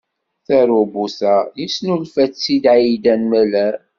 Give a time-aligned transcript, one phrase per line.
[0.45, 3.75] Tarubut-a, yesnulfa-tt-id Aidan Meller.